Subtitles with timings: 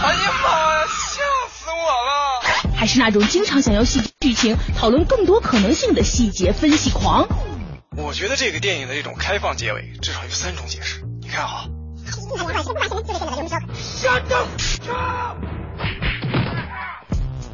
[0.00, 2.76] 哎呀妈呀，吓死我了！
[2.76, 7.26] 还是那种经常想要细剧情、讨论更多可能性的细节分析狂，
[7.96, 11.66] 我觉得这个电影的这种开放结尾至少有三种解释，你看好。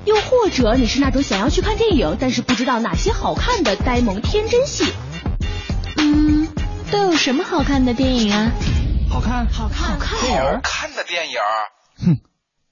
[0.05, 4.93] 又或者你是那种想要去看电影，但是不知道哪些好看的呆萌天真戏。
[5.97, 6.49] 嗯，
[6.91, 8.53] 都有什么好看的电影啊？
[9.11, 11.39] 好看，好看，好看，好看的电影。
[11.97, 12.21] 哼，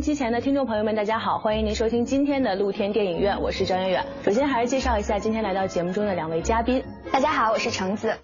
[0.00, 4.06] 音机前的听众朋友们，大家好，欢迎您收听今天的露天电影院，我是张远远。
[4.24, 6.82] 首先还是介绍一下今天来到节目中的两位嘉宾。
[7.12, 8.16] 大家好，我是橙子。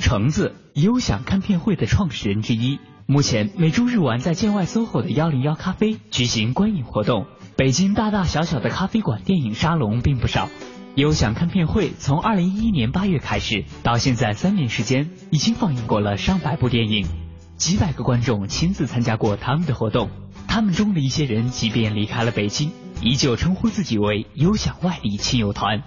[0.00, 2.78] 橙子，优享看片会的创始人之一。
[3.04, 7.26] 目前每周日晚在建外 SOHO 的幺零幺咖啡举行观影活动。
[7.56, 10.48] 北京大大小小的咖啡馆电影沙龙并不少。
[10.94, 17.23] 优享看片会从二零一一年八月开始，到现在三年时间，已经放映过了上百部电影。
[17.56, 20.10] 几百个观众亲自参加过他们的活动，
[20.48, 25.82] 他们中的一些人即便离开了北京，依旧称呼自己为优享外地亲友团。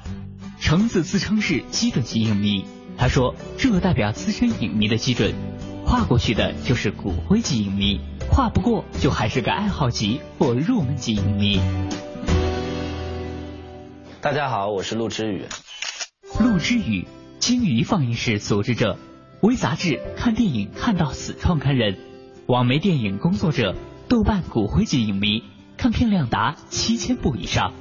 [0.60, 2.66] 橙子自称是基准级影迷，
[2.98, 5.36] 他说这代表资深影迷的基准，
[5.86, 8.00] 跨过去的就是骨灰级影迷，
[8.32, 11.60] 跨不过就还是个爱好级或入门级影迷。
[14.22, 15.46] 大家好，我是陆之宇。
[16.40, 17.06] 陆之宇，
[17.40, 18.98] 鲸鱼放映室组织者。
[19.42, 21.96] 微杂志看电影看到死创刊人，
[22.48, 23.76] 网媒电影工作者，
[24.10, 25.44] 豆瓣骨灰级影迷，
[25.78, 27.72] 看片量达七千部以上。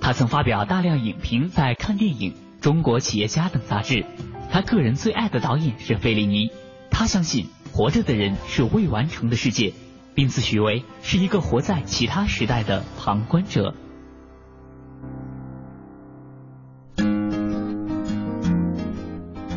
[0.00, 4.04] 他曾发表大量影评在《看电影》《中国企业家》等杂志。
[4.50, 6.50] 他个人最爱的导演是费里尼。
[6.90, 9.74] 他相信活着的人是未完成的世界，
[10.12, 13.76] 并自诩为是一个活在其他时代的旁观者。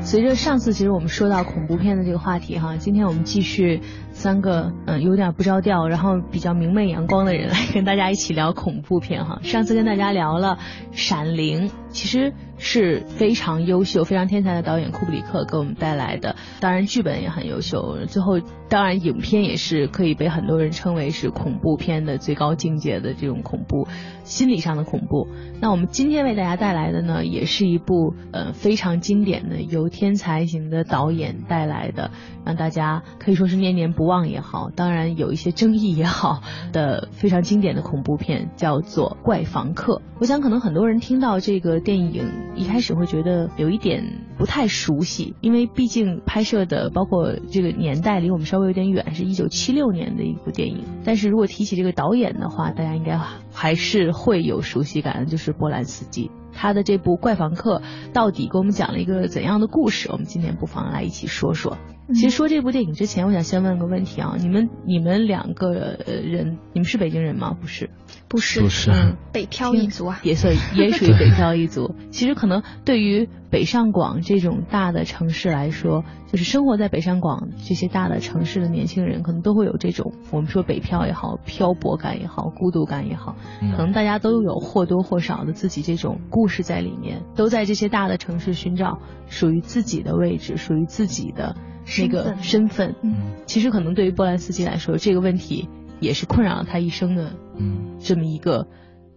[0.09, 3.79] 随着上次其实我们说到恐怖片的这个话题哈，今天我们继续
[4.19, 9.39] 三个嗯有点不着调，然后比较明媚阳光的人来跟大家一起聊恐怖片哈。
[9.47, 10.57] 上次跟大家聊了
[10.91, 23.87] 《闪灵》，其实是非常优秀、非常天才的导演库布里克给我们带来的，当然剧本也很优秀，最后当然影片也是可以被很多人称为是恐怖片的最高境界的这种恐怖，
[24.25, 25.29] 心理上的恐怖。
[25.61, 32.11] 那我们今天为大家带来的呢，也是一部呃非常经典的由天才型的导演带来的，
[32.45, 36.41] 让大家可以说是念念不忘也好，当然有一些争议也好
[36.73, 39.97] 的非常经典的恐怖片，叫做《怪房客》。
[40.19, 50.83] 我想可能很多人听到这个电影一开始会觉得有一点不太熟悉，因为毕竟拍摄的包括这个年代离我们稍微有点远，是一九七六年的一部电影。
[51.05, 53.17] 但是如果提起这个导演的话，大家应该
[53.53, 56.31] 还是会有熟悉感的，就是波兰斯基。
[56.51, 57.79] 他的这部《怪房客》
[58.11, 60.09] 到底给我们讲了一个怎样的故事？
[60.11, 61.77] 我们今天不妨来一起说说。
[62.13, 67.55] 其实说这部电影之前，我想先问个问题啊，你们你们两个人，你们是北京人吗？
[67.59, 67.89] 不是，
[68.27, 71.93] 不是，不是，嗯，北漂一族啊，也算 也属于北漂一族。
[72.09, 83.35] 其实可能对于北上广这种大的城市来说，就是生活在北上广这些大的城市的年轻人，可能都会有这种我们说北漂也好、漂泊感也好、孤独感也好，
[83.75, 91.55] 可能大家都有或多或少的自己这种故事在里面，都在这些大的城市寻找属于自己的位置，属于自己的。
[91.97, 93.15] 那个身份，嗯，
[93.45, 95.67] 其实可能对于波兰斯基来说，这个问题
[95.99, 98.67] 也是困扰了他一生的，嗯，这么一个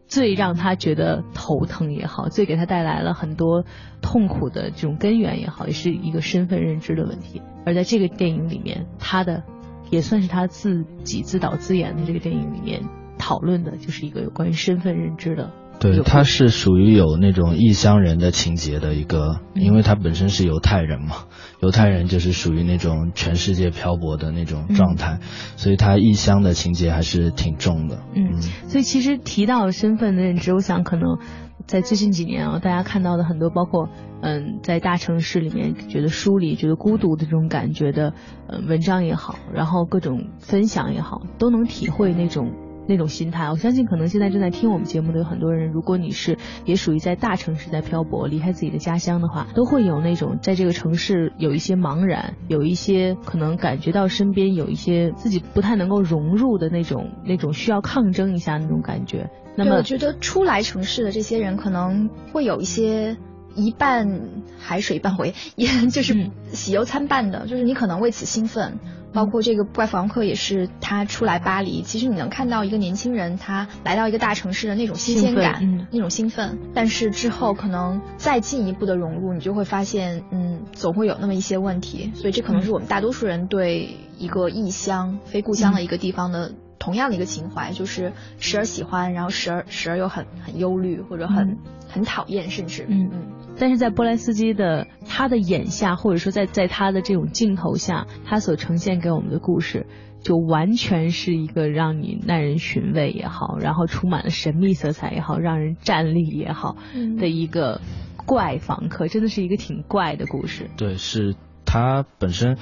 [0.06, 3.64] 最让他觉得头疼也好，最给他带来了很多
[4.00, 7.42] 痛苦的这种根源也好，也是一个身份认知的问题。
[7.64, 9.42] 而在这个电影里面，他的
[9.90, 12.82] 也算是他自己自导自演的这个电影里面
[13.18, 21.24] 讨论的，就是一个有关于身份认知的对，他是属于有那种异乡人的情节的一个，因为他本身是犹太人嘛，
[21.60, 25.18] 犹太人就是属于那种全世界漂泊的那种状态，
[25.56, 27.98] 所以他异乡的情节还是挺重的。
[28.14, 31.18] 嗯，所以其实提到身份的认知，我想可能
[31.66, 33.88] 在最近几年啊，大家看到的很多，包括
[34.20, 38.14] 嗯，在大城市里面觉得疏离、觉得孤独的这种感觉的，
[38.46, 42.52] 嗯，文章也好，然后各种分享也好，都能体会那种。
[42.92, 46.36] 那种心态，我相信可能现在正在听我们节目的有很多人，如果你是
[46.66, 59.30] 也属于在大城市在漂泊，离开自己的家乡的话，都会有那种在这个城市有一些茫然，有一些可能感觉到身边有一些自己不太能够融入的那种那种需要抗争一下那种感觉。
[59.56, 63.16] 那么我觉得初来城市的这些人可能会有一些
[63.54, 64.28] 一半
[64.58, 68.78] 海水一半回，也就是喜忧参半的，就是你可能为此兴奋。
[69.12, 76.58] 包括这个怪房客也是他出来巴黎，其实你能看到一个年轻人他来到一个大城市的那种新鲜感，那种兴奋。
[76.74, 82.10] 但是之后可能再进一步的融入，你就会发现，嗯，总会有那么一些问题。
[82.14, 91.58] 所以这可能是我们大多数人对一个异乡、非故乡的一个地方的同样的一个情怀，就是时而喜欢，然后时而时而又很很忧虑或者很
[91.88, 93.22] 很讨厌，甚至嗯嗯。
[93.56, 99.86] 但是在波兰斯基的他的眼下，或者说在在他的这种镜头下，他所呈现给我们的故事，
[100.22, 106.76] 就完全是一个让你耐人寻味也好，然后充满了神秘色彩也好，让人站立也好
[107.20, 107.80] 的一个
[108.26, 110.68] 怪房客，真的是一个挺怪的故事。
[110.76, 112.56] 对，是他本身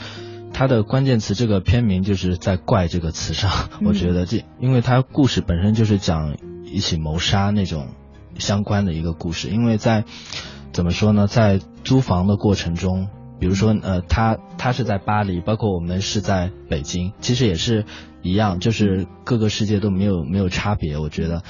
[0.61, 3.51] 他的关键词，这个片名就是在“怪”这个词上，
[3.83, 6.37] 我觉得这，因为它故事本身就是讲
[6.67, 7.89] 一起谋杀那种
[8.39, 10.05] 相关的一个故事，因为在。
[10.73, 11.27] 怎么说呢？
[11.27, 13.09] 在租房的过程中，
[13.41, 17.87] 比如说，呃，他他是在巴黎，包括我们是在北京，其实也是
[18.23, 21.43] 一样，就是各个世界都没有没有差别，我觉得。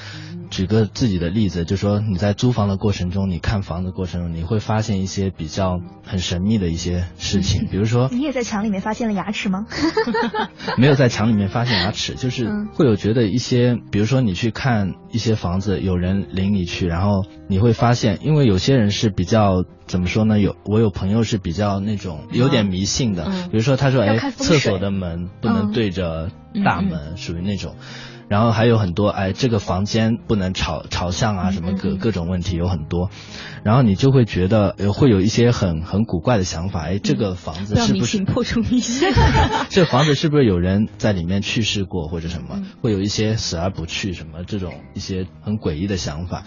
[0.49, 9.65] 举个自己的例子，就说你在租房的过程中，你看房的过程中，你会发现一些比较很神秘的一些事情，比如说你也在墙里面发现了牙齿吗？
[10.77, 20.37] 没有在墙里面发现牙齿，就是会有觉得一些，比如说你去看一些房子，有人领你去，然后你会发现，因为有些人是比较怎么说呢？
[20.37, 26.29] 有我有朋友是比较那种有点迷信的，比如说他说，哎，厕所的门不能对着
[26.65, 27.75] 大门，属于那种。
[28.27, 33.09] 然后还有很多，哎，这个房间不能朝朝向啊，什么各各种问题有很多，
[33.65, 39.09] 然后你就会觉得会有一些很很古怪的想法，哎，这个房子是不是破除迷信？
[39.67, 42.63] 这房子是不是有人在里面去世过或者什么？
[42.81, 46.45] 会有一些死而不去什么这种一些很诡异的想法。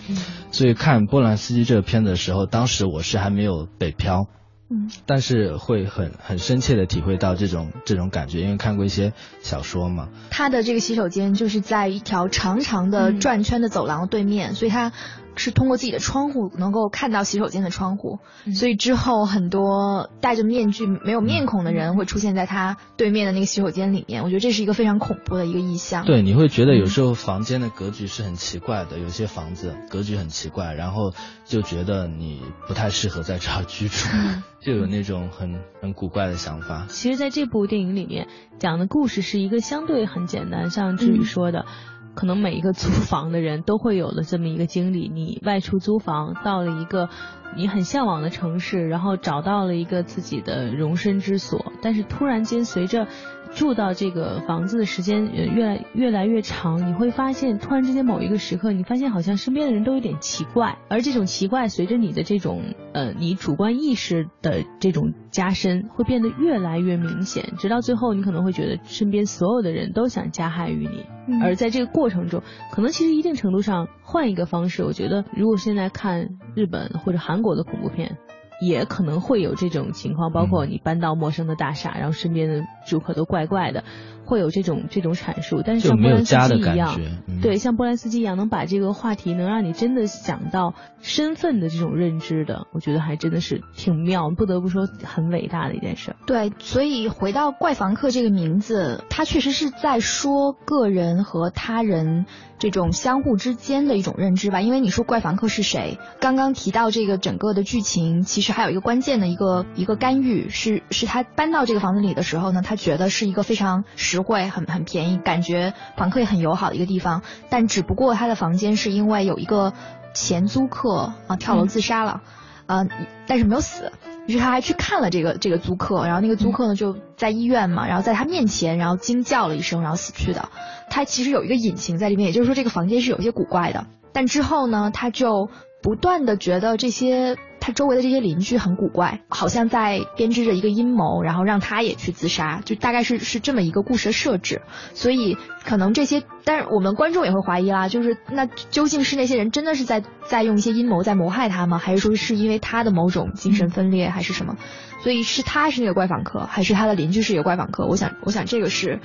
[0.52, 4.26] 所以看波兰斯基这个片子的时候，当时我是还没有北漂。
[4.70, 9.12] 嗯，但是会很很深切的体会到这种这种感觉，因为看过一些
[9.42, 10.08] 小说嘛。
[10.30, 14.92] 他的这个洗手间就是在一条长长的转圈的走廊对面，所以他。
[15.36, 18.18] 是通过自己的窗户能够看到洗手间的窗户，
[18.54, 24.22] 所以之后很多戴着面具没有面孔的人会出现在他对面的那个洗手间里面。
[24.22, 26.04] 我觉得这是一个非常恐怖的一个意象。
[26.04, 31.12] 对，你会觉得有时候房间的格局是很奇怪的，有些房子格局很奇怪，然后
[31.44, 34.08] 就觉得你不太适合在这儿居住，
[34.60, 36.86] 就有那种很很古怪的想法。
[36.88, 38.28] 其实，在这部电影里面
[38.58, 41.66] 讲的故事是一个相对很简单，像志宇说的。
[42.14, 47.08] 可能每一个租房的人都会有了这么一个经历，你外出租房到了一个
[47.56, 53.06] 你很向往的城市，然后找到了一个自己的容身之所，但是突然间随着。
[53.54, 78.16] 住到这个房子的时间呃越来越来越长，你会发现突然之间某一个时刻，你发现好像身边的人都有点奇怪，而这种奇怪随着你的这种呃你主观意识的这种加深，会变得越来越明显，直到最后你可能会觉得身边所有的人都想加害于你，而在这个过程中，可能其实一定程度上换一个方式，我觉得如果现在看日本或者韩国的恐怖片。
[78.60, 83.82] 也可能会有这种情况，包括你搬到陌生的大厦，然后身边的住客都怪怪的。
[84.24, 87.00] 会有这种这种阐述，但是像波兰斯基一样，
[87.42, 96.16] 对，像波兰斯基一样能把这个话题能让你真的想到身份的这种认知的，我觉得还真的是挺妙，不得不说很伟大的一件事。
[96.26, 102.24] 对，所以回到怪房客这个名字，它确实是在说个人和他人
[102.58, 104.62] 这种相互之间的一种认知吧。
[104.62, 113.84] 因为你说怪房客是谁，刚刚提到这个整个的剧情，其实还有一个关键的一个一个干预，是是他搬到这个房子里的时候呢，他觉得是一个非常。
[114.14, 119.72] 实惠很很便宜，感觉房客也很友好的一个地方，但只不过他的房间是因为有一个
[120.14, 122.22] 前租客啊跳楼自杀了，
[122.66, 122.86] 呃，
[123.26, 123.92] 但是没有死，
[124.26, 130.48] 于是他还去看了这个这个租客，然后那个租客呢就在医院嘛，然后在他面前，然后惊叫了一声，然后死去的。
[130.88, 133.86] 他其实有一个隐情在里面，也就是说这个房间是有些古怪的。
[134.12, 135.50] 但之后呢，他就
[135.82, 144.60] 不断的觉得这些他周围的这些邻居很古怪，好像在编织着一个阴谋，然后让他也去自杀，就大概是是这么一个故事的设置。
[144.92, 151.78] 所以可能这些，但是我们观众也会怀疑啦，就是那究竟是那些人真的是在在用一些阴谋在谋害他吗？
[151.78, 154.58] 还是说是因为他的某种精神分裂，还是什么？
[155.02, 157.86] 所以是他是那个怪访客，还是他的邻居是一个怪访客？
[157.86, 159.00] 我想，我想这个是。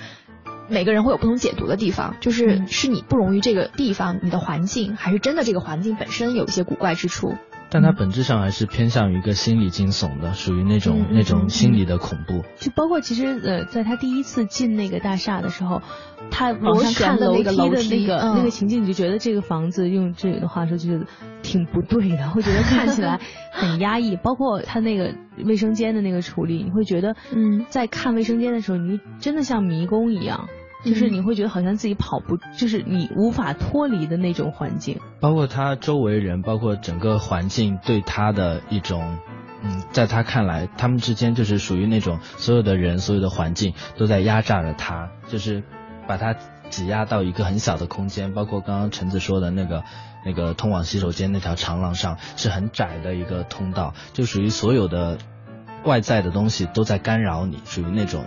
[0.71, 7.33] 每个人会有不同解读的地方，就是是你不容于这个地方，你的环境，还是真的这个环境本身有一些古怪之处。
[7.69, 12.43] 但它本质上还是偏向于一个心理惊悚的，属于那种那种心理的恐怖。
[12.57, 15.81] 就包括其实呃，在他第一次进那个大厦的时候，
[16.31, 21.05] 他往上看楼梯的那个那个情景，你就觉得这个房子用这里的话说就是
[21.43, 23.19] 挺不对的，会觉得看起来
[23.51, 24.15] 很压抑。
[24.15, 25.13] 包括他那个
[25.45, 30.47] 卫生间的那个处理，你会觉得嗯，在看卫生间的时候，你真的像迷宫一样。
[30.85, 34.99] 就是你会觉得好像自己跑不，就是你无法脱离的那种环境。
[35.19, 39.17] 包括他周围人，包括整个环境对他的一种，
[39.61, 45.63] 嗯，在他看来，他们之间就是属于那种所有的人、所有的环境都在压榨着他，就是
[46.07, 46.33] 把他
[46.69, 48.33] 挤压到一个很小的空间。
[48.33, 49.83] 包括刚刚橙子说的那个，
[50.25, 55.17] 那个通往洗手间那条长廊上是很窄的一个通道，就属于所有的
[55.83, 58.25] 外在的东西都在干扰你，属于那种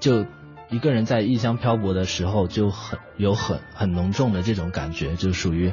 [0.00, 0.24] 就。
[0.72, 5.70] 一个人在异乡漂泊的时候，就很有很很浓重的这种感觉，就属于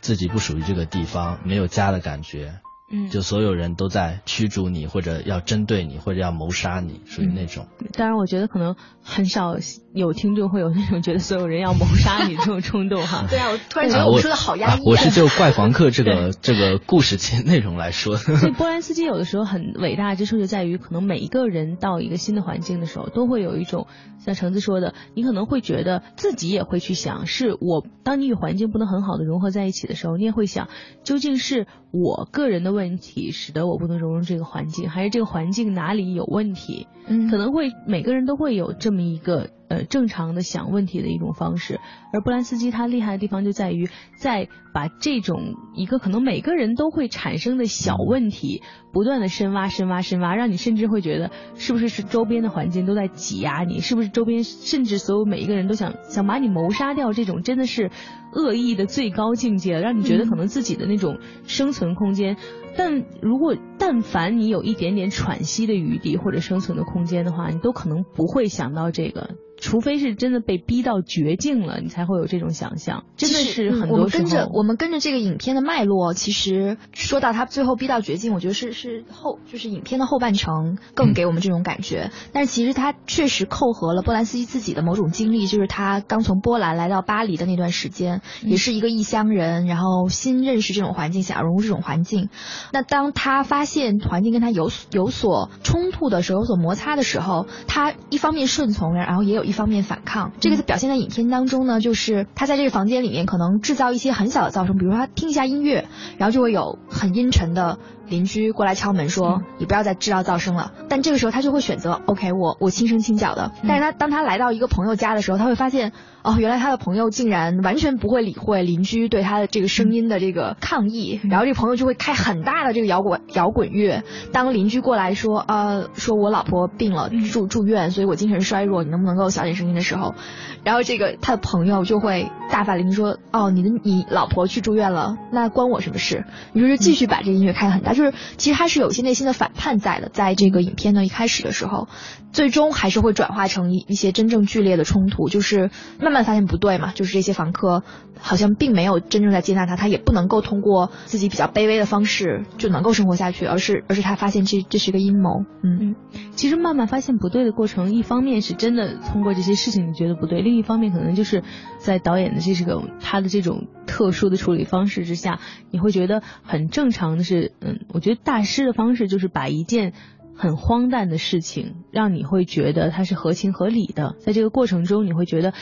[0.00, 2.60] 自己不属于这个地方，没有家的感觉。
[2.88, 7.66] 嗯，就所有人都在驱逐你，或者要针对你，或者要谋杀你，属于那种。
[7.94, 9.56] 当然，我觉得可能很少
[9.92, 13.26] 有听众会有那种觉得所有人要谋杀你这种冲动哈。
[13.28, 14.82] 对啊，我突然觉得我说的好压抑。
[14.84, 18.16] 我是就怪房客这个 这个故事其内容来说。
[18.16, 23.88] 所以波兰斯基有的时候很伟大之处就在于，可能每一个人到一个新的环境的时候，都会有一种
[24.20, 30.68] 像橙子说的，你可能会觉得自己也会去想，是我当你与环境不能很好的融合在一起的时候，你也会想，
[31.02, 32.75] 究竟是我个人的。
[32.76, 36.86] 问题使得我不能融入这个环境，还是这个环境哪里有问题？
[37.08, 41.80] 嗯，可能会每个人都会有这么一个呃正常的想问题的一种方式。
[42.12, 53.80] 而波兰斯基他厉害的地方就在于，在把这种一个可能每个人都会产生的小问题，不断的深挖、深挖、深挖，让你甚至会觉得是不是是周边的环境都在挤压你？
[53.80, 57.12] 是不是周边甚至所有每一个人都想想把你谋杀掉？
[57.12, 57.90] 这种真的是
[58.36, 62.36] 恶意的最高境界，让你觉得可能自己的那种生存空间。
[62.76, 69.30] 但如果但凡你有一点点喘息的余地或者生存的空间的话，你都可能不会想到这个。
[69.58, 73.04] 除非是真的被逼到绝境了，你才会有这种想象。
[73.16, 82.10] 真的是很多时候，我们跟着我们跟着这个影片的脉络，其实说到他最后逼到绝境，我觉得是是后就是影片的后半程更给我们这种感觉。
[82.32, 92.28] 但是其实他确实扣合了波兰斯基自己的某种经历，就是他刚从波兰来到巴黎的那段时间，也是一个异乡人，然后新认识这种环境，想要融入这种环境。
[92.72, 99.45] 那当他发现环境跟他有有所冲突的时候，有所摩擦的时候，他一方面顺从，然后也有。
[99.46, 105.88] 一方面反抗，这个表现在影片当中呢，就是他在这个房间里面可能制造一些很小的噪声，比如说他听一下音乐，
[106.18, 113.52] 然后就会有很阴沉的邻居过来敲门说：“你不要再制造噪声了。”但这个时候他就会选择 OK，我我轻声轻脚的。
[113.66, 115.92] 但是他当他来到一个朋友家的时候，他会发现。
[116.26, 124.02] 哦，原来他的朋友竟然完全不会理会邻居对他的这个声音的这个抗议，然后这个朋友就会开很大的这个摇滚摇滚乐。
[124.32, 130.16] 当邻居过来说，呃，说我老婆病了，住住院，所以我精神衰弱，你能不能够小点声音的时候，
[130.64, 136.24] 然后这个他的朋友就会大发雷霆说，哦，你的你老婆去住院了，那关我什么事？
[136.52, 141.88] 你就是继续把这个音乐开很大，就就是其实他是有一些内心的反叛在的，在这个影片的一开始的时候，
[142.30, 146.26] 最终还是会转化成一一些真正剧烈的冲突，就是慢慢。
[146.26, 147.84] 发现不对嘛，就是这些房客
[148.18, 155.44] 好像并没有真正在接纳他，他也不能够通过自己比较卑微的方式就能够生活下去，而是而是他发现这这是一个阴谋。
[155.62, 155.94] 嗯嗯，
[156.32, 161.44] 其实慢慢发现不对的过程，一方面是真的通过这些事情你觉得不对，另一方面可能就是
[161.78, 165.38] 在导演的这个他的这种特殊的处理方式之下，
[165.70, 169.92] 你会觉得很正常的是，嗯，我觉得大师的方式就是把一件。
[170.38, 174.16] 很荒诞的事情，让你会觉得它是合情合理的。
[174.18, 175.54] 在这个过程中，你会觉得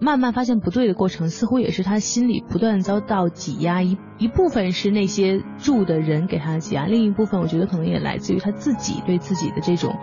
[0.00, 3.80] 慢慢发现不对的过程，似乎也是他心里不断遭到挤压。
[3.80, 9.96] 一一部分是那些住的人给他的挤压，另一部分我觉得可能也来自于他自己对自己的这种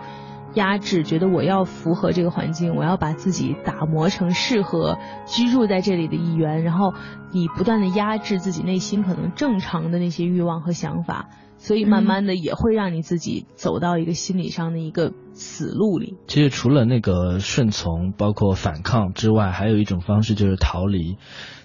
[0.54, 4.96] 压制，觉得我要符合这个环境，我要把自己打磨成适合
[5.26, 6.94] 居住在这里的一员，然后
[7.32, 11.28] 你不断的压制自己内心可能正常的那些欲望和想法，
[11.66, 16.14] 所以慢慢的也会让你自己走到一个心理上的一个死路里。
[16.28, 21.16] 其实除了那个顺从，包括反抗之外，还有一种方式就是逃离。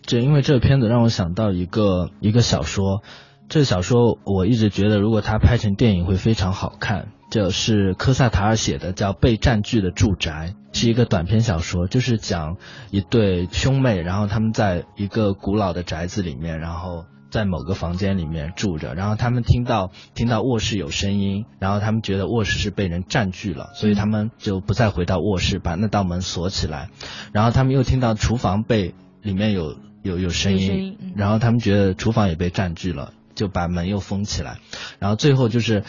[0.01, 3.03] 就因为这个片子让我想到一个一个小说，
[3.47, 7.09] 这个小说我一直觉得如果它拍成电影会非常好看。
[7.29, 12.57] 这是科萨塔尔写的，叫《被占据的住宅》，是一个短篇小说，就是讲
[12.89, 26.89] 一对兄妹，然后他们在一个古老的宅子里面，然后在某个房间里面住着，然后他们听到听到卧室有声音，然后他们觉得卧室是被人占据了，所以他们就不再回到卧室，把那道门锁起来，
[27.33, 34.59] 然后他们又听到厨房被里面有有有声音，然后他们觉得厨房也被占据了，就把门又封起来，
[34.99, 35.83] 然后最后就是。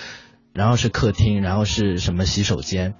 [0.54, 2.92] 然后是客厅，然后是什么洗手间，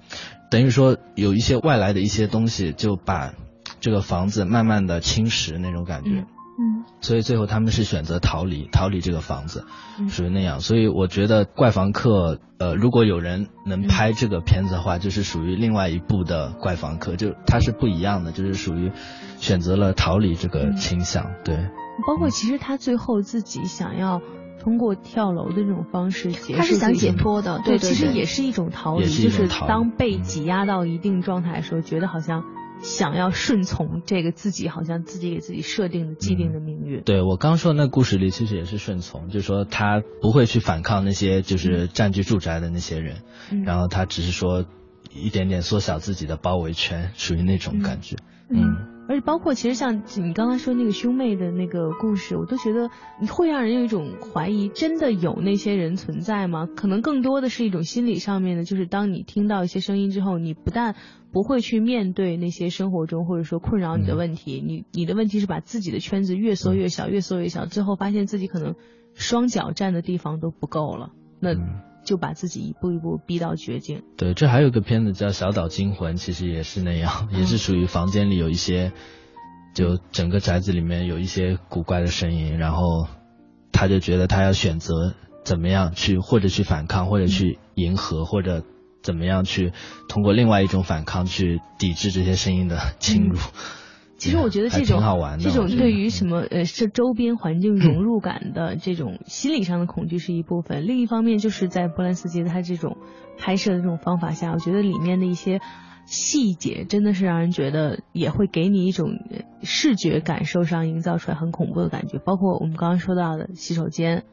[0.49, 3.35] 等于说有一些外来的一些东西就把
[3.79, 6.25] 这个房子慢慢的侵蚀那种感觉，
[6.59, 9.65] 嗯，所以最后他们是选择逃离，逃离这个房子，
[10.09, 10.59] 属于那样。
[10.59, 18.91] 所以我觉得怪房客，呃，如果有人能拍这个片子的话，就是属于另外一部的怪房客，就它是不一样的，就是属于
[19.37, 21.55] 选择了逃离这个倾向，对。
[22.07, 24.21] 包括其实他最后自己想要。
[24.59, 32.45] 通过跳楼的这种方式结束，他是想解脱的，对，其实也是一种逃离，就是当被挤压到一定状态的时候，觉得好像
[32.83, 37.01] 想要顺从这个自己，好像自己给自己设定的既定的命运。
[37.01, 43.23] 对我刚说那故事里其实也是顺从，就是说他不会去反抗那些就是占据住宅的那些人，
[43.65, 44.65] 然后他只是说
[45.11, 48.17] 一点点缩小自己的包围圈，属于那种感觉，
[48.49, 48.92] 嗯。
[49.07, 56.67] 而且包括其实像你刚刚说那个兄妹的那个故事，我都觉得你会让人有一种怀疑，真的有那些人存在吗？
[56.75, 60.95] 可能更多的是一种心理上面的，就是当你听到一些声音之后，你不但
[61.31, 68.75] 不会去面对那些生活中或者说困扰你的问题，你你的问题是把自己的圈子越缩越小，越缩越小，最后发现自己可能
[69.13, 71.11] 双脚站的地方都不够了。
[71.39, 71.55] 那。
[72.03, 74.03] 就把自己一步一步逼到绝境。
[74.17, 78.91] 对，这还有个片子叫《小岛惊魂》，其实也是那样，也是属于房间里有一些，
[79.73, 83.07] 就整个宅子里面有一些古怪的声音，然后
[83.71, 88.63] 他就觉得他要选择怎么样去，或者去反抗，或者去迎合，或者
[89.01, 89.73] 怎么样去
[90.07, 93.37] 通过另外一种反抗去抵制这些声音的侵入。
[94.23, 95.01] 其实我觉得这种
[95.37, 102.95] 这种对于什么呃是周边环境融入感的这种心理上的恐惧是一部分，另一方面就是在波兰斯基他这种
[103.37, 105.59] 拍摄的这种方法下，我觉得里面的一些
[106.05, 109.09] 细节真的是让人觉得也会给你一种
[109.61, 114.23] 视觉感受上营造出来很恐怖的感觉，包括我们刚刚说到的洗手间，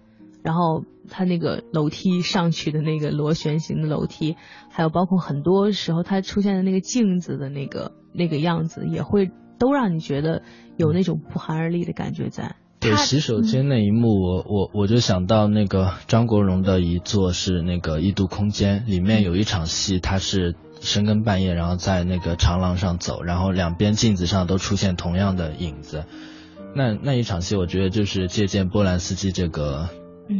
[0.45, 4.37] 然后他那个楼梯上去的那个螺旋形的楼梯，
[4.71, 9.33] 还有包括很多时候他出现的那个镜子的那个那个样子也会。
[9.61, 10.43] 都让你觉得
[10.77, 12.57] 有那种不寒而栗的感觉在。
[12.81, 26.05] 对洗手间那一幕，我我我就想到那个张国荣的一座是那个异度空间，里面有一场戏，他是深更半夜，然后在那个长廊上走，然后两边镜子上都出现同样的影子。
[26.75, 29.91] 那那一场戏，我觉得就是借鉴波兰斯基这个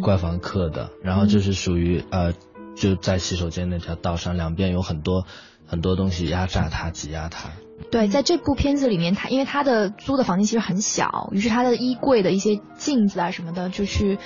[0.01, 2.33] 怪房客的，然后就是属于呃
[2.75, 5.27] 就在洗手间那条道上，两边有很多
[5.67, 7.51] 很多东西压榨他、挤压他。
[7.91, 14.19] 对，在这部片子里面，他因为他的租的房间其实很小，于是他的衣柜的一些镜子啊什么的，就去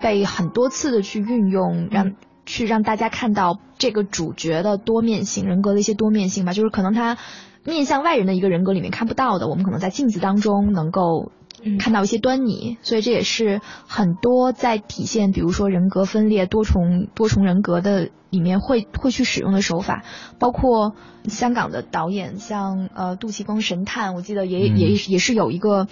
[0.00, 2.14] 被很多次的去运用，让
[2.44, 7.16] 去让大家看到这个主角的多面性人格的一些多面性吧，就是可能他
[7.64, 11.32] 面向外人的一个人格里面看不到的，我们可能在镜子当中能够。
[11.78, 20.04] 看到一些端倪，所以这也是很多在体现，比如说人格分裂、多重多重人格的里面会会去使用的手法，
[20.38, 25.88] 包括香港的导演，像呃杜琪峰神探，我记得也也也是有一个，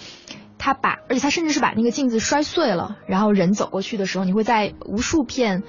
[0.58, 5.62] 他把，而且他甚至是把那个镜子摔碎了，然后人走过去的时候，你会在无数片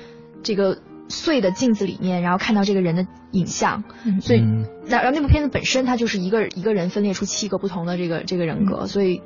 [0.43, 3.83] 这个碎的镜子里面，然后看到这个人的影像，
[4.21, 4.39] 所以
[4.87, 9.21] 然后那部片子本身它就是一个一个人分裂出七个不同的这个这个人格，所以。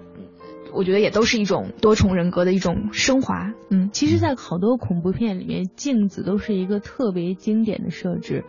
[0.73, 3.53] 我觉得也都是一种多重人格的一种升华。
[3.69, 8.45] 嗯，其实，在好多恐怖片里面，镜子都是一个特别经典的设置。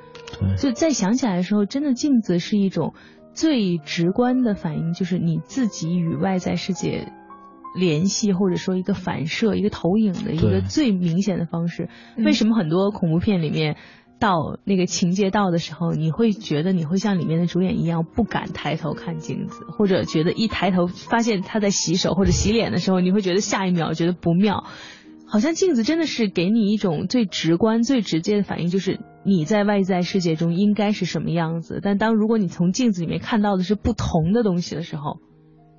[0.59, 2.95] 就在想起来的时候，真的镜子是一种
[3.33, 7.13] 最直观的反应，就是你自己与外在世界
[7.75, 11.89] 联系，或者说一个反射、一个投影的一个最明显的方式。
[12.17, 13.77] 为什么很多恐怖片里面？
[14.21, 24.65] 到那个情节到的时候，你会觉得你会像里面的主演一样不敢抬头看镜子，或者觉得一抬头发现他在洗手或者洗脸的时候，你会觉得下一秒觉得不妙。
[25.27, 35.19] 好像镜子真的是给你一种最直观、最直接的反应，就是你在外在世界中应该是什么样子，但当如果你从镜子里面看到的是不同的东西的时候，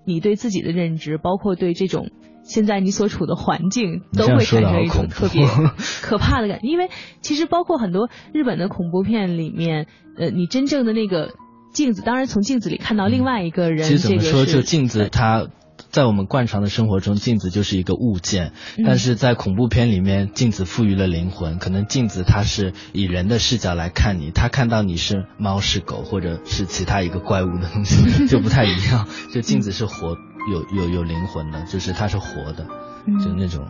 [0.06, 2.10] 你对自己的认知，包括对这种
[2.44, 5.46] 现在你所处的环境，都会产生一种特别
[6.02, 6.68] 可怕的感觉。
[6.68, 6.90] 因为
[7.22, 9.88] 其实包括很多日本的恐怖片里面，
[10.18, 11.34] 呃，你真正的那个
[11.74, 15.48] 镜子，当然从镜子里看到另外一个人，其实怎么说，就镜子呃它。
[15.90, 18.54] 在我们惯常的生活中，镜子就是一个物件，
[18.86, 21.58] 但是在恐怖片里面，镜子赋予了灵魂。
[21.58, 29.08] 可能镜子它是以人的视角来看你，它看到你是猫是狗，或者是其他一个怪物的东西， 就不太一样。
[29.34, 30.18] 就镜子是活
[30.52, 32.66] 有有有灵魂的，就是它是活的，
[33.24, 33.66] 就那种。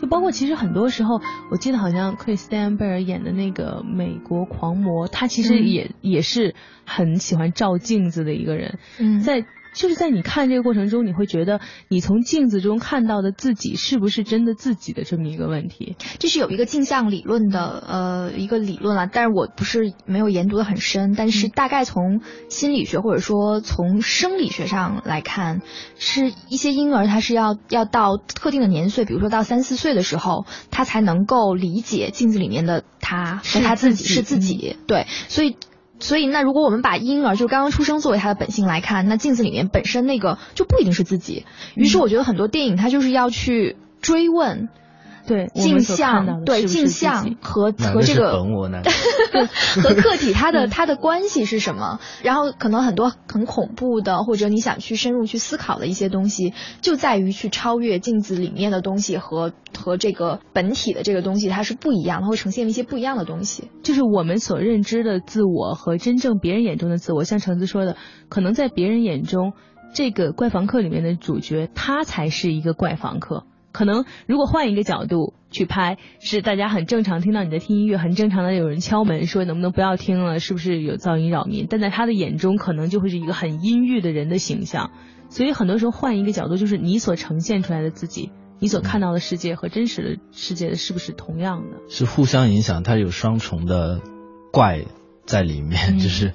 [0.00, 9.44] 就包括其实很多时候，我记得好像克里斯蒂安贝尔演的那个美国狂魔，他其实也、嗯、也是很喜欢照镜子的一个人，嗯，在。
[9.72, 15.96] 就是在你看这个过程中，你会觉得你从镜子中看到的自己是不是真的自己的这么一个问题？
[16.18, 25.62] 这是有一个镜像理论的呃一个理论啊，但是我不是没有研读的很深，但是大概从心理学或者说从生理学上来看，
[25.98, 35.56] 是一些婴儿他是要要到特定的年岁，比如说到三四岁的时候，他才能够理解镜子里面的他和他自己是自己，嗯、对，所以。
[36.02, 41.46] 所以，那如果我们把婴儿就刚刚出生作为他的本性来看，那镜子里面本身那个就不一定是自己。
[41.74, 44.68] 于是，我觉得很多电影它就是要去追问，
[45.26, 48.82] 对镜像，对镜像和和这个本我呢，
[49.82, 52.00] 和客体它的它的关系是什么？
[52.22, 63.70] 然后可能很多很恐怖的，或者你想去深入去思考的一些东西，就在于去超越镜子里面的东西和和这个本体的这个东西，它是不一样，它会呈现一些不一样的东西。
[63.82, 67.96] 就是我们所认知的自我和真正别人眼中的自我，像橙子说的，
[68.28, 69.52] 可能在别人眼中，
[69.94, 73.44] 这个怪房客里面的主角，他才是一个怪房客。
[73.72, 81.66] 可能如果换一个角度去拍，是大家很正常听到你在听音乐，很正常的有人敲门说能不能不要听了，是不是有噪音扰民？
[81.68, 84.90] 但在他的眼中，可能就会是一个很阴郁的人的形象。
[85.28, 91.78] 所以很多时候换一个角度，就是你所呈现出来的自己，你所看到的世界和真实的世界是不是同样的？
[91.88, 94.00] 是互相影响，它有双重的
[94.52, 94.84] 怪
[95.24, 96.34] 在里面，就是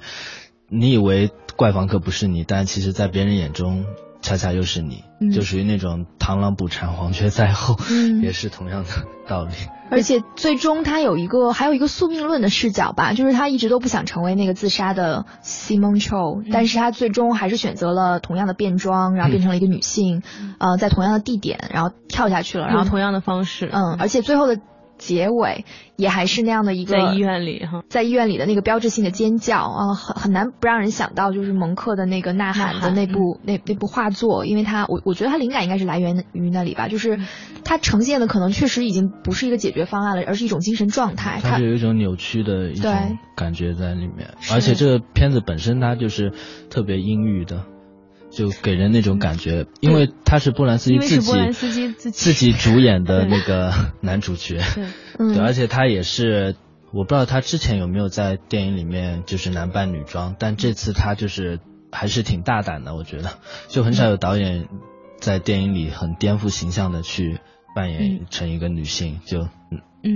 [0.68, 3.84] 你以为怪房客不是你，但其实在别人眼中。
[4.20, 8.90] 恰恰又是你，嗯、就属于那种螳螂捕蝉，黄雀在后，嗯、 也是同样的
[9.28, 9.52] 道理。
[9.90, 24.60] 而且最终他有一个还有一个宿命论的视角吧，就是他一直都不想成为那个自杀的 Simon Cho，、嗯、但是他最终还是选择了同样的变装，然后变成了一个女性，嗯、呃，在同样的地点，然后跳下去了，然后同样的方式，嗯，而且最后的。
[24.98, 25.64] 结尾
[25.96, 37.18] 也还是那样的一个在医院里哈，在医院里的那个标志性的尖叫啊，很很难不让人想到就是蒙克的那个呐喊的那部那那部画作，因为他我我觉得他灵感应该是来源于那里吧，就是
[37.64, 42.92] 他呈现的可能确实已经不是一个解决方案了，而是一种精神状态，它是有一种扭曲的一种
[43.36, 46.32] 感觉在里面，而且这个片子本身它就是
[46.70, 47.64] 特别阴郁的。
[48.38, 54.84] 就给人那种感觉，因为他是波兰斯基自己自自己主演的那个男主角，对，
[55.18, 55.40] 嗯。
[55.40, 56.54] 而且他也是，
[56.92, 61.58] 我不知道他之前有没有在电影里面就是男扮女装，但这次他就是
[61.90, 63.30] 还是挺大胆的，我觉得，
[63.66, 64.68] 就很少有导演
[65.18, 67.40] 在电影里很颠覆形象的去
[67.74, 69.48] 扮演成一个女性，就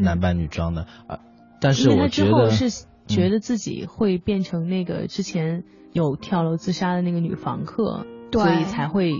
[0.01, 1.19] 男扮女装的，啊，
[1.61, 5.65] 但是我觉得是觉得自己会变成那个之前。
[5.95, 9.13] 有跳楼自杀的那个女房客，所以才会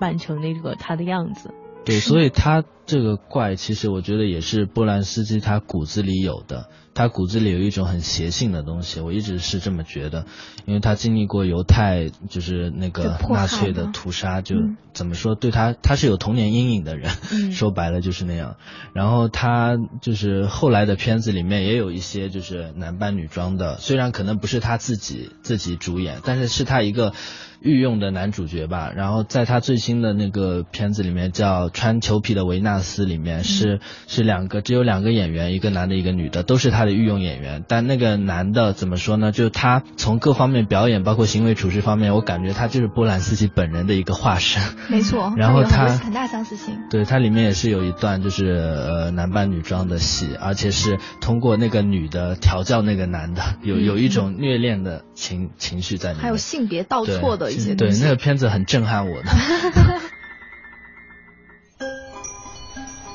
[0.00, 1.54] 扮成那个他的样子。
[1.84, 10.26] 对，所以他这个怪，其实我觉得也是波兰斯基他骨子里有的，他骨子里有一种很邪性的东西，我一直是这么觉得，
[10.66, 14.56] 因为他经历过犹太就是那个纳粹的屠杀，就
[14.92, 18.56] 怎么说对他他是有童年阴影的人，嗯、 说白了就是那样。
[18.92, 27.14] 然后他就是后来的片子里面也有一些就是男扮女装的，虽然可能不是他自己自己主演，但是是他一个。
[27.60, 37.64] 御用的男主角吧，然后在他最新的那个片子里面叫《穿裘皮的维纳斯》里面是、嗯、是两个只有两个演员，一个男的，一个女的，都是他的御用演员。
[37.66, 39.32] 但那个男的怎么说呢？
[39.32, 44.62] 就他从各方面表演，包括行为处事方面，我感觉他就是波兰斯基本人的一个化身。
[44.88, 46.78] 没错， 然后他很大相似性。
[46.90, 57.47] 对，他里面也是有一段就是呃男扮女装的戏，而且是通过那个女的调教那个男的，有有一种虐恋的情情绪在里面，还有性别倒错的。
[57.50, 59.30] 一些对那个片子很震撼我的。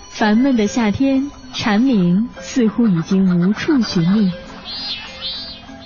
[0.09, 4.31] 烦闷的夏天，蝉鸣似乎已经无处寻觅。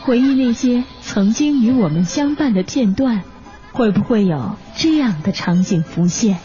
[0.01, 3.23] 回忆那些曾经与我们相伴的片段，
[3.71, 6.37] 会不会有这样的场景浮现？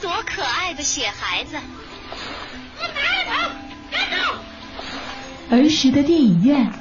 [0.00, 1.56] 多可爱的雪孩子！
[5.50, 6.72] 儿时的电影院，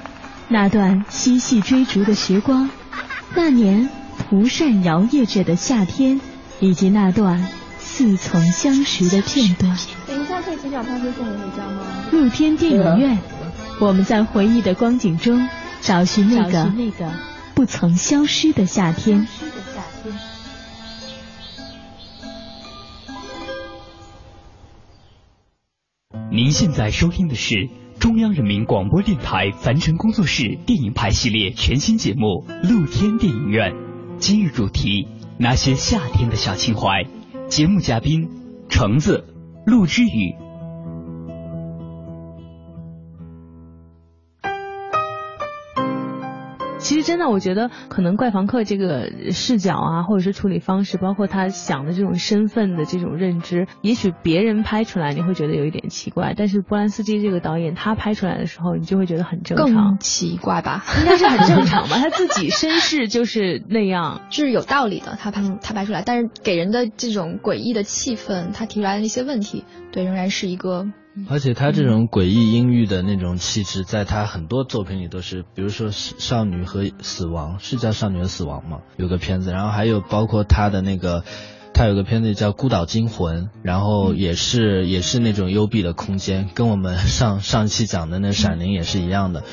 [0.48, 2.70] 那段嬉戏追逐的时光，
[3.36, 3.90] 那年
[4.32, 6.22] 蒲扇摇曳着的夏天，
[6.62, 9.78] 以及那段似曾相识的片段。
[10.08, 11.86] 等一下，可以请小咖啡送我回家吗？
[12.14, 13.20] 露天电影院，
[13.82, 15.50] 我们在回忆的光景中
[15.82, 16.72] 找寻那个
[17.54, 19.28] 不曾消失的夏天。
[26.32, 27.68] 您现在收听的是
[28.00, 33.74] 中央人民广播电台凡尘工作室电影牌系列全新节目《露天电影院》，
[34.22, 35.08] 今日主题：
[35.40, 37.04] 那些夏天的小情怀。
[37.50, 38.30] 节目嘉宾：
[38.70, 39.26] 橙子、
[39.66, 40.36] 陆之雨。
[46.92, 59.68] 其实真的，我觉得可能怪房客这个视角啊，或者是处理方式，包括他想的这种身份的这种认知，也许别人拍出来你会觉得有一点奇怪，但是波兰斯基这个导演他拍出来的时候，你就会觉得很正常。
[59.92, 60.84] 更奇怪吧？
[61.00, 61.96] 应该是很正常吧？
[61.98, 65.18] 他自己身世就是那样，就是有道理的。
[65.18, 70.88] 他拍他拍出来，但是给人的这种诡异的气氛，他提出来的那些问题，对，仍然是一个。
[71.30, 78.80] 而且他这种诡异阴郁的那种气质，在他很多作品里都是，比如说《少女和死亡》，是叫《少女和死亡》吗？
[78.96, 81.26] 有个片子，然后还有包括他的那个，
[81.74, 89.44] 他有个片子叫《孤岛惊魂》，然后也是也是那种幽闭的空间，跟我们上 上期讲的那《闪灵》也是一样的。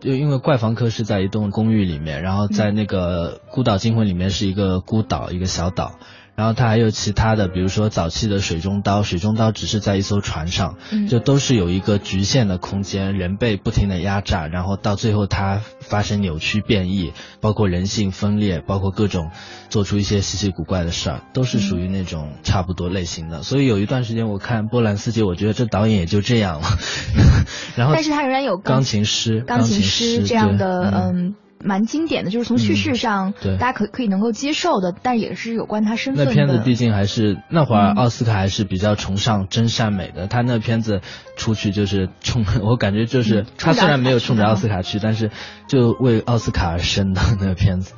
[0.00, 5.98] 就因为怪房客是在一栋公寓里面，然后在那个《孤岛惊魂》里面是一个孤岛，一个小岛。
[6.40, 19.30] 然后他还有其他的，比如说早期的水中刀，水中刀只是在一艘船上，就都是有一个局限的空间，人被不停的压榨，然后到最后他发生扭曲变异，包括人性分裂，包括各种
[19.68, 23.42] 做出一些稀奇古怪的事儿，都是属于那种差不多类型的。
[23.42, 26.68] 所以有一段时间我看波兰斯基，我觉得这导演也就这样了。
[27.76, 31.34] 然后，但是他仍然有钢琴师、钢琴师这样的嗯。
[31.62, 36.30] 蛮经典的，就是从叙事上，大家可可以能够接受的，但也是有关他身份的。
[36.30, 41.00] 那片子毕竟还是那会儿奥斯卡还是比较崇尚真善美的，他那片子
[41.36, 45.30] 出去就是冲， 我感觉就是他虽然没有冲着奥斯卡去，但是
[45.68, 47.94] 就为奥斯卡而生的那个片子。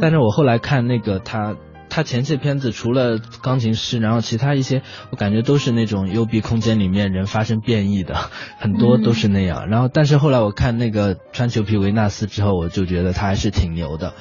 [0.00, 1.54] 但是我后来看那个他。
[1.96, 8.14] 他前期片子除了钢琴师，然后其他一些我感觉都是那种幽闭空间里面人发生变异的，
[8.58, 9.70] 很多都是那样。
[9.70, 14.12] 然后，但是后来我看那个穿裘皮维纳斯之后，我就觉得他还是挺牛的。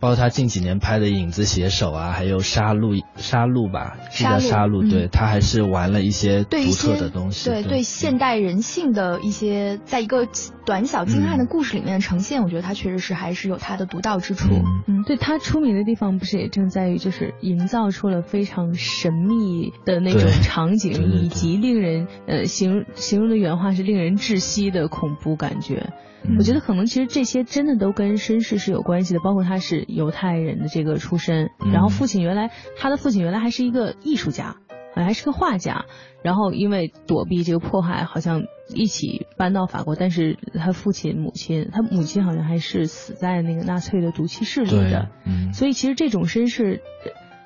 [0.00, 4.84] 包括他近几年拍的《影子写手》啊，还有《杀戮》《杀戮》吧，是叫《杀戮》。
[4.90, 7.50] 对他还是玩了一些独特的东西。
[7.50, 10.26] 对对，现代人性的一些，在一个
[10.64, 14.48] 短小精悍的故事里面的呈现，我觉得他确实是还是有他的独到之处。
[14.88, 25.92] 嗯，对他出名的地方不是也正在于就是营造出了非常神秘的那种场景，以及令人呃形形容的原话是令人窒息的恐怖感觉。
[26.38, 34.56] 我觉得可能其实这些真的都跟身世是有关系的，包括他是犹太人的这个出身，然后父亲原来他的父亲原来还是一个艺术家，
[34.94, 35.84] 好像还是个画家，
[36.22, 38.42] 然后因为躲避这个迫害，好像
[38.74, 45.08] 一起搬到法国，但是他父亲母亲，他母亲好像还是死在那个纳粹的毒气室里的，
[45.52, 46.80] 所以其实这种身世。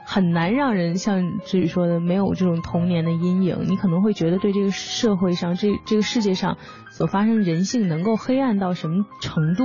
[0.07, 6.59] 很难让人像志宇说的没有这种童年的阴影，你可能会觉得对这个社会上这这个世界上
[6.91, 9.65] 所发生人性能够黑暗到什么程度，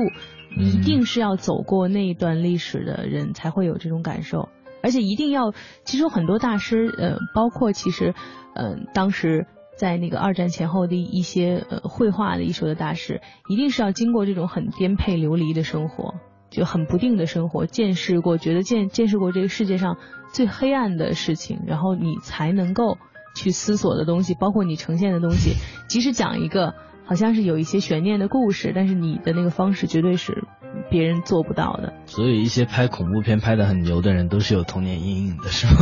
[0.60, 4.50] 一定是要走过那一段历史的人才会有这种感受，
[4.84, 5.52] 而且一定要，
[5.84, 8.14] 其实有很多大师，呃，包括其实，
[8.54, 16.16] 呃，当时在那个二战前后的一些呃绘画的艺术的大师，一定是要经过这种很颠沛流离的生活。
[16.50, 19.98] 就很不定的生活，见识过，觉得见见识过这个世界上
[20.34, 22.98] 最黑暗的事情，然后你才能够
[23.36, 25.54] 去思索的东西，包括你呈现的东西，
[25.88, 26.74] 即使讲一个
[27.10, 30.44] 好像是有一些悬念的故事，但是你的那个方式绝对是
[30.92, 31.96] 别人做不到的。
[32.06, 35.74] 所以一些拍恐怖片拍的很牛的人，都是有童年阴影的，是吗？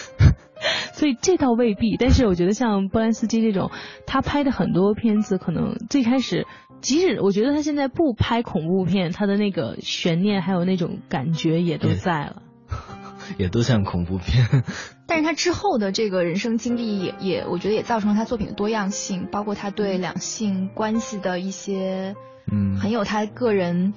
[0.94, 3.70] 所以这倒未必，但是我觉得像波兰斯基这种，
[4.06, 6.46] 他拍的很多片子，可能最开始。
[6.80, 12.42] 即使我觉得他现在不拍恐怖片，他的那个悬念还有那种感觉也都在了，
[13.38, 14.64] 也都像恐怖片。
[15.06, 22.14] 但是他之后的这个人生经历也也，我觉得也造成了他作品的多样性，包括他对两性关系的一些，
[22.50, 23.94] 嗯，很有他个人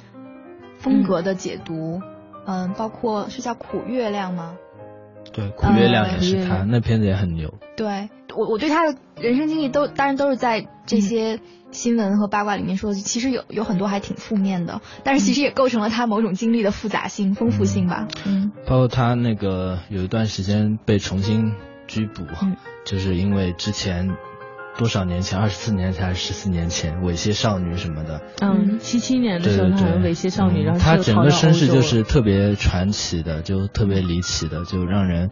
[0.77, 2.01] 风格的解读，
[2.45, 4.55] 嗯，包括是叫苦月亮吗？
[5.39, 7.53] 对，苦月亮也是他，那片子也很牛。
[7.75, 11.39] 对我，我对他的人生经历都当然都是在这些。
[11.71, 18.07] 新闻和八卦里面说，其实有有很多还挺负面的，但是其实也构成了他某种经历的复杂性、丰富性吧。
[18.25, 21.53] 嗯，包括他那个有一段时间被重新
[21.85, 22.23] 拘捕，
[22.85, 24.15] 就是因为之前
[24.79, 28.21] 多少年前，二十四年前还是十四年前，猥亵少女什么的。
[28.39, 35.31] 嗯，七七年的时候，他猥亵少女，然后他整个身世就是特别传奇的，就特别离奇的，就让人。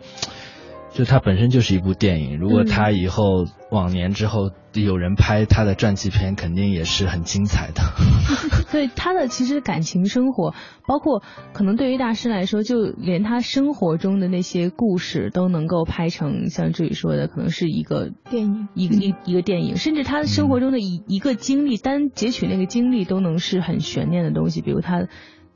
[0.94, 7.82] 就它本身就是一部电影，如果他以后往年之后有人拍他的传记片，肯定也是很精彩的。
[8.72, 10.56] 对他的其实感情生活，
[10.88, 11.22] 包括
[11.54, 25.08] 可能对于大师来说，就连他生活中的那些故事都能够拍成像这宇说的，可能是一个电影，一个一一个电影，甚至他生活中的一一个经历，单截取那个经历都能是很悬念的东西，比如他。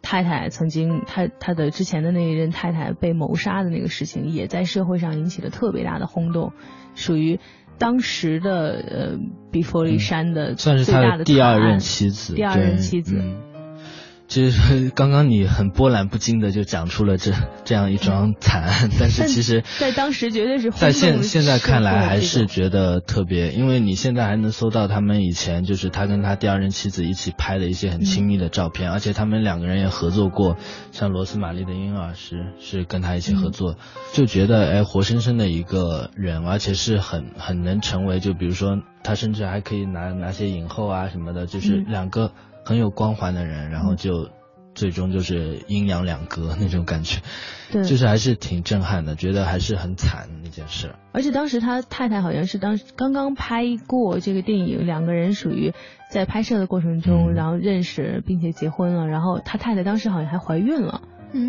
[0.01, 6.53] 太太曾经，他他的之前的那一任太太被谋杀的那个事情，也在社会上引起了特别大的轰动，
[6.95, 7.39] 属于
[7.77, 9.19] 当时的呃
[9.51, 13.50] 比佛利山的算是他的第二任妻子，第二任妻子。
[14.31, 17.33] 其实刚刚你很波澜不惊的就讲出了这
[17.65, 30.55] 这样一桩惨案，但是其实，在当时绝对是在现现在看来还是觉得特别，因为你现在还能搜到他们以前就是他跟他第二任妻子一起拍的一些很亲密的照片，而且他们两个人也合作过，
[30.93, 33.75] 像罗斯玛丽的婴儿是是跟他一起合作，
[34.13, 42.31] 就觉得哎活生生的一个人，而且是很很能成为，就比如说他甚至还可以拿拿些影后啊什么的，就是两个。
[42.65, 44.29] 很有光环的人，然后就
[44.73, 47.21] 最终就是阴阳两隔那种感觉，
[47.71, 50.95] 对，就是还是挺震撼的，觉得还是很惨那件事。
[51.11, 55.73] 而且当时他太太好像是当时刚刚拍过这个电影，两个人属于
[56.09, 61.01] 在拍摄的过程中，然后认识并且结婚了，然后他太太当时好像还怀孕了。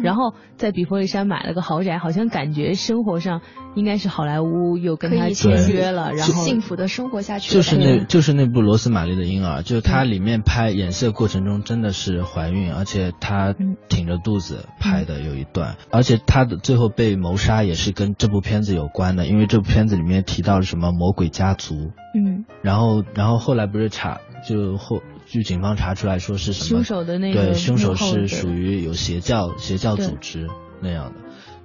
[0.03, 3.40] 然后在比佛利山买了个豪宅，好像感觉生活上
[3.75, 7.53] 应该是好莱坞又跟他签约了，然后幸福的生活下去。
[7.53, 13.55] 就是那，就是那部罗斯玛丽的婴儿，就是他里面拍演戏的过程中真的是怀孕，而且他
[13.88, 25.03] 挺着肚子拍的有一段，而且他的最后被谋杀也是跟这部片子有关的，因为这部片子里面提到了什么魔鬼家族，嗯，然后然后后来不是查就后。
[25.33, 26.68] 据警方查出来说是什么？
[26.68, 30.47] 凶手的那个对，凶手是属于有邪教邪教组织
[30.83, 31.14] 那样的。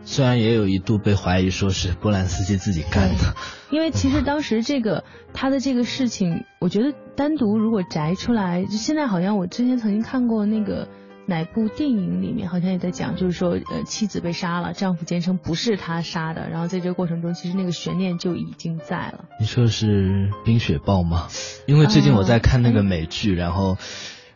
[0.05, 3.35] 虽然也有一度被怀疑说是波兰斯基自己干的。
[3.69, 5.03] 因为其实当时这个
[5.33, 10.87] 他的这个事情，我觉得单独如果摘出来，就现在好像我之前曾经看过那个。
[11.29, 19.25] 哪部电影里面好像也在讲，就是说，呃，妻子被杀了，丈夫坚称不是他杀的，然后在这个过程中，其实那个悬念就已经在了。
[19.37, 21.27] 你说的是《冰雪暴》吗？
[21.65, 23.77] 因为最近我在看那个美剧，然后，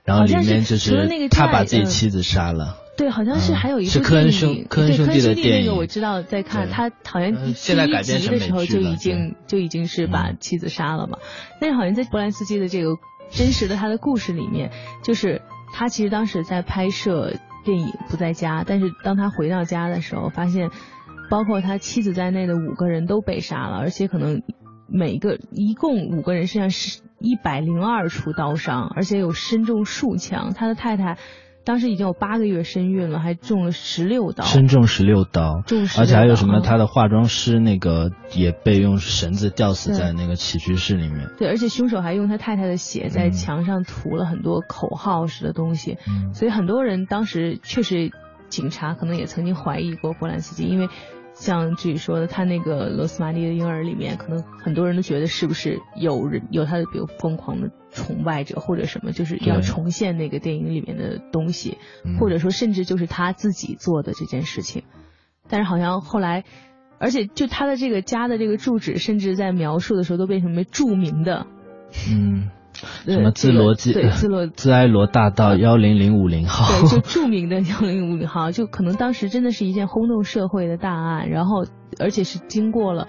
[0.04, 2.77] 然后里面就是他把自己妻子杀了。
[2.97, 7.73] 对，好像是还有一部是科恩兄科恩兄弟的电影，那个我知道，在看他好像第一集
[8.27, 11.17] 的时候就已经就已经是把妻子杀了嘛。
[11.62, 12.97] 但是好像在波兰斯基的这个
[13.32, 14.71] 真实的他的故事里面，
[15.06, 15.41] 就是。
[15.74, 20.70] 他其实当时在拍摄电影不在家，但是当他回到家的时候，发现
[21.30, 24.42] 包括他妻子在内的五个人都被杀了，而且可能
[24.88, 30.54] 每个一共五个人身上是一百零二处刀伤，而且有身中数枪。
[30.54, 31.18] 他的太太。
[31.63, 36.60] 当时已经有八个月身孕了，还中了十六刀，身中十六刀，中而且还有什么？
[36.62, 41.30] 他的化妆师那个也被用绳子吊死在那个起居室里面。
[41.38, 45.97] 对，而且凶手还用他太太的血在墙上涂了很多口号式的东西，
[46.34, 48.12] 所以很多人当时确实，
[48.50, 50.89] 警察可能也曾经怀疑过波兰斯基，因为。
[51.34, 61.78] 像至于说的他那个罗斯玛丽的婴儿里面，可能很多人都觉得是不是有人有他的比如疯狂的崇拜者或者什么，就是要重现那个电影里面的东西，
[62.20, 64.84] 或者说甚至就是他自己做的这件事情。
[65.50, 66.44] 但是好像后来，
[67.00, 71.48] 而且就他的这个家的这个住址，甚至在描述的时候都变成为著名的。
[72.10, 72.50] 嗯。
[73.06, 81.65] 什么自罗基对自罗自埃罗大道幺零零五零号，对，就 著名的幺零五零号，就可能当时真的是一件轰动社会的大案，然后
[82.00, 83.08] 而且是经过了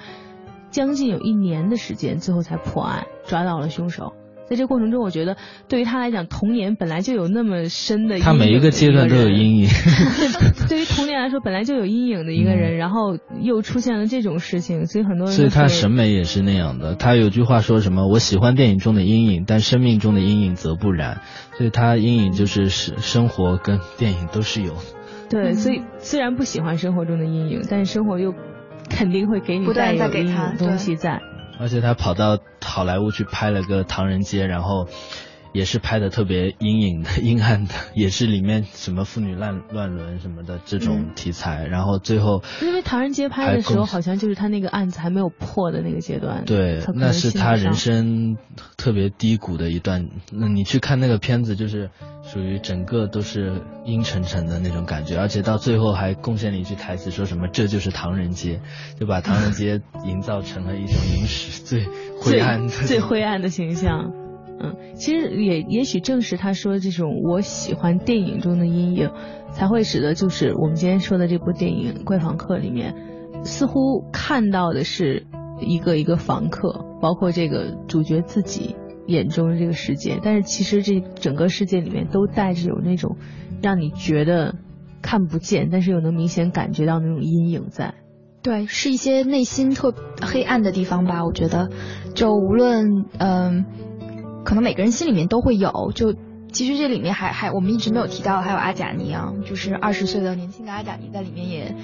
[0.71, 4.13] 将近有一年的时间，最后才破案，抓到了凶手。
[4.49, 5.37] 在这过程中，我觉得
[5.69, 9.69] 对于他来讲，童年本来就有那么深的，他每一个阶段都有阴影。
[10.69, 15.37] 对于童年来说，本来就有阴影的一个人，然后又出现了这种事情，所以很多人。
[15.37, 16.95] 所以他审美也是那样的。
[16.95, 21.21] 他有句话说什么：“我喜欢电影中的阴影，但生命中的阴影则不然。”
[21.57, 24.75] 所以他阴影就是生生活跟电影都是有。
[25.31, 28.35] 对，所以虽然不喜欢生活中的阴影，但是生活又
[28.91, 31.21] 肯定会给你带有阴影东西在。
[31.59, 34.89] 而且他跑到好莱坞去拍了个《唐人街》，然后
[35.53, 41.67] 也是拍的特别阴影的、 阴暗的， 也是里面什么妇女乱乱伦什么的这种题材。
[41.67, 46.45] 然后最后，因为《唐人街》拍的时候，好像就是他那个案子还没有破的那个阶段。
[46.45, 48.37] 对，那是他人生
[48.77, 50.09] 特别低谷的一段。
[50.31, 51.91] 那你去看那个片子，就是
[52.23, 58.61] 属于整个都是阴沉沉的那种感觉，而且到最后还贡献了一句台词，说什么这就是唐人街，
[58.99, 61.87] 就把唐人街营造成了一种影史最
[62.21, 64.22] 灰暗、 最灰暗的形象。
[64.61, 69.11] 嗯，其实也也许正是他说这种我喜欢电影中的阴影，
[69.51, 72.95] 才会使得就是我们今天说的这部电影《怪访客》里面，
[73.45, 75.27] 似乎看到的是
[75.61, 78.77] 一个一个房客，包括这个主角自己
[79.09, 83.17] 眼中的这个世界，但是其实这整个世界里面都带着有那种
[83.61, 84.55] 让你觉得
[85.03, 87.95] 看不见，但是又能明显感觉到那种阴影在。
[88.43, 91.69] 对，是一些内心特黑暗的地方吧，我觉得，
[92.15, 93.65] 就无论嗯。
[94.45, 96.15] 可能每个人心里面都会有，就
[96.53, 101.75] 其实这里面还还我们一直没有提到，还有阿贾尼啊，就是二十岁的年轻的阿贾尼在里面也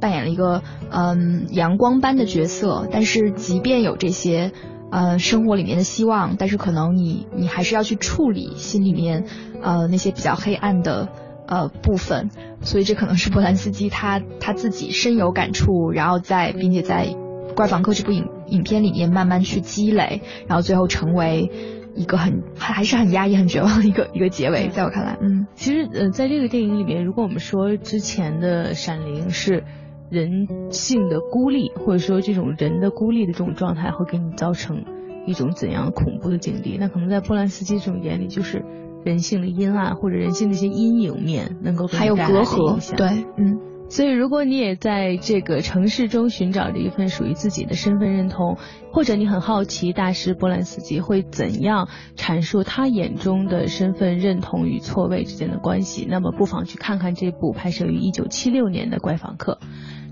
[0.00, 2.88] 扮演了一个嗯阳光般的角色。
[2.90, 4.50] 但是即便有这些
[4.90, 9.26] 呃生活里面的希望，但是可能你你还是要去处理心里面
[9.62, 11.08] 呃那些比较黑暗的
[11.46, 12.30] 呃部分。
[12.62, 17.06] 所以这可能是波兰斯基他他自己深有感触，然后在并且在
[17.54, 21.52] 《怪访客》这部影影片里面慢慢去积累，然后最后成为。
[21.96, 29.64] 一个很还还是很压抑、很绝望的一个 一个结尾，在我看来，嗯，其实呃，在这个电影里面，如果我们说之前的《闪灵》是
[30.10, 34.84] 人性的孤立，或者说这种人的孤立的这种状态会给你造成
[35.26, 38.64] 一种怎样恐怖的境地，那可能在波兰斯基这种眼里，就是
[39.04, 43.58] 人性的阴暗或者人性的一些阴影面能够还有隔阂，对，嗯。
[43.88, 48.58] 所以，如果你也在这个城市中寻找着一份属于自己的身份认同，
[48.92, 59.58] 或者你很好奇大师波兰斯基会怎样阐述他眼中的身份认同与错位之间的关系，那么不妨去看看这部拍摄于一九七六年的《怪访客》。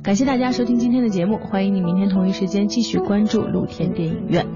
[0.04, 4.46] 感谢大家收听今天的节目，欢迎你明天同一时间继续关注露天电影院。